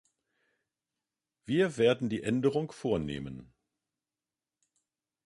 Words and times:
Wir 1.45 1.77
werden 1.77 2.09
die 2.09 2.23
Änderung 2.23 2.71
vornehmen. 2.71 3.53